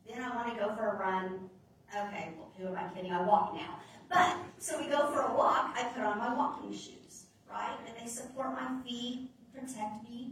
then 0.07 0.23
I 0.23 0.35
want 0.35 0.53
to 0.53 0.59
go 0.59 0.75
for 0.75 0.89
a 0.91 0.95
run. 0.97 1.49
Okay, 1.95 2.33
well, 2.37 2.51
who 2.57 2.67
am 2.67 2.77
I 2.77 2.93
kidding? 2.93 3.11
I 3.11 3.25
walk 3.25 3.53
now. 3.53 3.79
But 4.09 4.37
so 4.57 4.79
we 4.79 4.87
go 4.89 5.11
for 5.11 5.21
a 5.21 5.33
walk. 5.33 5.75
I 5.75 5.83
put 5.95 6.03
on 6.03 6.17
my 6.17 6.33
walking 6.33 6.71
shoes, 6.71 7.25
right? 7.49 7.75
And 7.87 7.95
they 8.01 8.09
support 8.09 8.53
my 8.53 8.81
feet, 8.83 9.29
protect 9.53 10.03
me. 10.03 10.31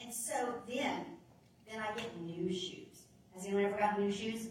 And 0.00 0.12
so 0.12 0.54
then, 0.68 1.04
then 1.68 1.80
I 1.80 1.94
get 1.98 2.20
new 2.20 2.52
shoes. 2.52 3.04
Has 3.34 3.44
anyone 3.44 3.64
ever 3.64 3.78
got 3.78 3.98
new 3.98 4.12
shoes? 4.12 4.48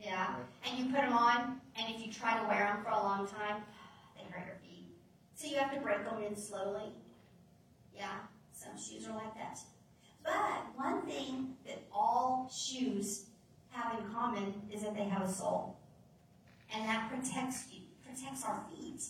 Yeah. 0.00 0.36
And 0.64 0.78
you 0.78 0.86
put 0.86 1.02
them 1.02 1.12
on, 1.12 1.60
and 1.76 1.94
if 1.94 2.04
you 2.04 2.12
try 2.12 2.38
to 2.38 2.46
wear 2.46 2.64
them 2.64 2.84
for 2.84 2.90
a 2.90 3.02
long 3.02 3.26
time, 3.26 3.62
they 4.16 4.22
hurt 4.30 4.46
your 4.46 4.56
feet. 4.62 4.86
So 5.34 5.48
you 5.48 5.56
have 5.56 5.72
to 5.74 5.80
break 5.80 6.04
them 6.04 6.22
in 6.22 6.36
slowly. 6.36 6.92
Yeah, 7.94 8.18
some 8.52 8.78
shoes 8.78 9.06
are 9.06 9.14
like 9.14 9.34
that. 9.34 9.58
But 10.24 10.66
one 10.76 11.02
thing 11.02 11.54
that 11.66 11.82
all 11.92 12.50
shoes 12.54 13.26
have 13.70 13.98
in 13.98 14.12
common 14.12 14.54
is 14.72 14.82
that 14.82 14.96
they 14.96 15.04
have 15.04 15.22
a 15.22 15.32
sole. 15.32 15.76
And 16.74 16.88
that 16.88 17.10
protects 17.10 17.66
you, 17.72 17.80
protects 18.04 18.44
our 18.44 18.62
feet 18.70 19.02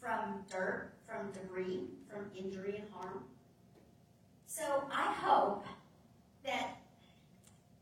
from 0.00 0.44
dirt, 0.50 0.92
from 1.06 1.32
debris, 1.32 1.88
from 2.08 2.30
injury 2.36 2.76
and 2.78 2.88
harm. 2.92 3.24
So 4.46 4.84
I 4.92 5.12
hope 5.12 5.64
that 6.44 6.76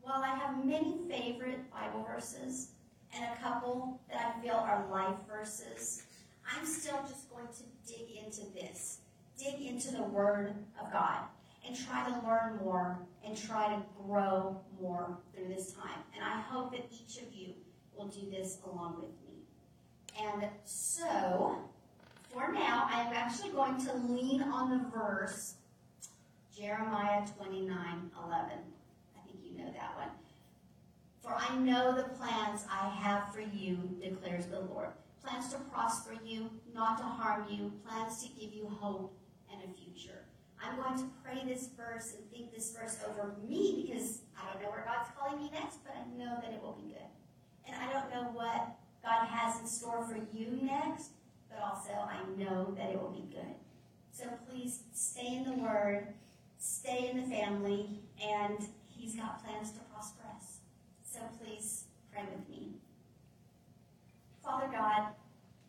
while 0.01 0.23
I 0.23 0.35
have 0.35 0.65
many 0.65 0.97
favorite 1.09 1.71
Bible 1.71 2.03
verses 2.03 2.69
and 3.15 3.23
a 3.23 3.41
couple 3.41 3.99
that 4.09 4.35
I 4.35 4.41
feel 4.41 4.55
are 4.55 4.85
life 4.91 5.17
verses, 5.29 6.03
I'm 6.51 6.65
still 6.65 6.99
just 7.07 7.29
going 7.29 7.47
to 7.47 7.93
dig 7.93 8.17
into 8.17 8.51
this, 8.53 8.99
dig 9.37 9.61
into 9.61 9.91
the 9.91 10.03
Word 10.03 10.53
of 10.81 10.91
God, 10.91 11.19
and 11.65 11.75
try 11.75 12.07
to 12.07 12.27
learn 12.27 12.59
more 12.63 12.99
and 13.25 13.37
try 13.37 13.69
to 13.69 13.81
grow 14.05 14.59
more 14.81 15.17
through 15.33 15.47
this 15.47 15.71
time. 15.73 16.03
And 16.15 16.23
I 16.23 16.41
hope 16.41 16.71
that 16.71 16.85
each 16.91 17.17
of 17.17 17.33
you 17.33 17.53
will 17.95 18.07
do 18.07 18.29
this 18.29 18.59
along 18.65 18.97
with 18.97 19.11
me. 19.25 19.43
And 20.21 20.49
so, 20.63 21.57
for 22.31 22.51
now, 22.51 22.87
I'm 22.89 23.13
actually 23.13 23.51
going 23.51 23.83
to 23.85 23.93
lean 23.93 24.41
on 24.43 24.69
the 24.69 24.97
verse 24.97 25.55
Jeremiah 26.55 27.23
29 27.37 27.69
11. 28.25 28.51
I 29.15 29.25
think 29.25 29.39
you 29.43 29.57
know 29.57 29.71
that 29.71 29.95
one. 29.95 30.09
For 31.21 31.35
I 31.35 31.55
know 31.57 31.95
the 31.95 32.03
plans 32.03 32.65
I 32.69 32.89
have 32.89 33.33
for 33.33 33.41
you, 33.41 33.77
declares 34.01 34.45
the 34.47 34.59
Lord. 34.59 34.89
Plans 35.23 35.53
to 35.53 35.59
prosper 35.59 36.15
you, 36.23 36.49
not 36.75 36.97
to 36.97 37.03
harm 37.03 37.45
you, 37.49 37.71
plans 37.87 38.21
to 38.23 38.29
give 38.39 38.53
you 38.53 38.67
hope 38.67 39.17
and 39.51 39.61
a 39.63 39.73
future. 39.73 40.22
I'm 40.63 40.77
going 40.77 40.97
to 40.97 41.09
pray 41.23 41.43
this 41.45 41.69
verse 41.75 42.13
and 42.17 42.29
think 42.31 42.53
this 42.53 42.75
verse 42.75 42.97
over 43.07 43.35
me 43.47 43.85
because 43.85 44.21
I 44.37 44.51
don't 44.51 44.63
know 44.63 44.69
where 44.69 44.85
God's 44.85 45.09
calling 45.17 45.43
me 45.43 45.51
next, 45.51 45.79
but 45.83 45.93
I 45.95 46.17
know 46.17 46.39
that 46.41 46.53
it 46.53 46.61
will 46.61 46.73
be 46.73 46.93
good. 46.93 47.11
And 47.67 47.75
I 47.75 47.91
don't 47.91 48.09
know 48.09 48.29
what 48.31 48.75
God 49.03 49.27
has 49.27 49.59
in 49.59 49.67
store 49.67 50.05
for 50.05 50.17
you 50.35 50.59
next, 50.61 51.11
but 51.49 51.59
also 51.61 51.91
I 51.91 52.19
know 52.37 52.73
that 52.77 52.91
it 52.91 53.01
will 53.01 53.11
be 53.11 53.33
good. 53.33 53.55
So 54.11 54.25
please 54.49 54.83
stay 54.93 55.35
in 55.35 55.43
the 55.43 55.53
Word, 55.53 56.07
stay 56.57 57.09
in 57.11 57.21
the 57.21 57.27
family, 57.27 57.99
and 58.23 58.57
He's 58.87 59.15
got 59.15 59.43
plans 59.43 59.71
to 59.71 59.79
prosper 59.91 60.23
us. 60.35 60.59
So 61.03 61.19
please 61.41 61.85
pray 62.11 62.23
with 62.23 62.47
me. 62.49 62.75
Father 64.43 64.69
God, 64.71 65.07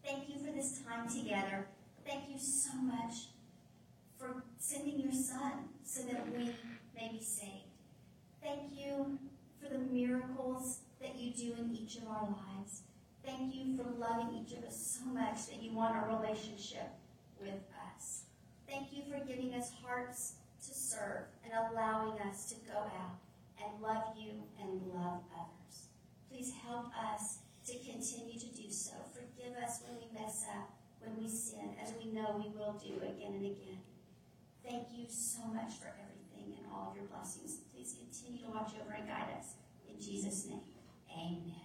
thank 0.04 0.28
you 0.28 0.36
for 0.38 0.52
this 0.52 0.82
time 0.86 1.08
together. 1.08 1.66
Thank 2.06 2.28
you 2.28 2.38
so 2.38 2.74
much 2.74 3.28
for 4.24 4.42
sending 4.58 5.00
your 5.00 5.12
Son 5.12 5.52
so 5.84 6.02
that 6.02 6.26
we 6.32 6.44
may 6.96 7.12
be 7.12 7.22
saved. 7.22 7.64
Thank 8.42 8.72
you 8.72 9.18
for 9.60 9.68
the 9.68 9.78
miracles 9.78 10.80
that 11.00 11.16
you 11.16 11.32
do 11.32 11.54
in 11.58 11.74
each 11.74 11.96
of 11.96 12.08
our 12.08 12.28
lives. 12.28 12.82
Thank 13.24 13.54
you 13.54 13.76
for 13.76 13.84
loving 13.98 14.34
each 14.34 14.56
of 14.56 14.64
us 14.64 14.98
so 15.00 15.06
much 15.10 15.46
that 15.46 15.62
you 15.62 15.72
want 15.72 15.96
a 15.96 16.16
relationship 16.16 16.88
with 17.40 17.60
us. 17.92 18.22
Thank 18.68 18.88
you 18.92 19.02
for 19.10 19.24
giving 19.24 19.54
us 19.54 19.72
hearts 19.82 20.34
to 20.66 20.74
serve 20.74 21.24
and 21.44 21.52
allowing 21.52 22.18
us 22.20 22.46
to 22.50 22.54
go 22.70 22.78
out 22.78 23.18
and 23.62 23.82
love 23.82 24.14
you 24.16 24.32
and 24.60 24.80
love 24.94 25.20
others. 25.34 25.88
Please 26.30 26.52
help 26.66 26.86
us 27.12 27.38
to 27.66 27.72
continue 27.78 28.38
to 28.38 28.46
do 28.48 28.70
so. 28.70 28.92
Forgive 29.12 29.56
us 29.62 29.82
when 29.86 29.96
we 29.98 30.18
mess 30.18 30.44
up, 30.58 30.70
when 31.00 31.22
we 31.22 31.28
sin, 31.28 31.70
as 31.82 31.92
we 32.02 32.10
know 32.10 32.42
we 32.42 32.50
will 32.58 32.72
do 32.72 32.96
again 32.96 33.34
and 33.34 33.46
again. 33.46 33.80
Thank 34.64 34.88
you 34.96 35.04
so 35.08 35.44
much 35.52 35.74
for 35.74 35.92
everything 35.92 36.56
and 36.56 36.66
all 36.72 36.90
of 36.90 36.96
your 36.96 37.04
blessings. 37.04 37.58
Please 37.72 37.94
continue 38.00 38.46
to 38.46 38.50
watch 38.50 38.72
over 38.80 38.94
and 38.94 39.06
guide 39.06 39.36
us. 39.38 39.56
In 39.88 40.00
Jesus' 40.00 40.46
name, 40.46 40.62
amen. 41.12 41.63